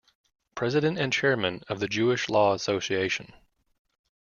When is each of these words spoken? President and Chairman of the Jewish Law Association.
President 0.55 0.97
and 0.97 1.13
Chairman 1.13 1.61
of 1.67 1.79
the 1.79 1.87
Jewish 1.87 2.27
Law 2.27 2.53
Association. 2.55 3.31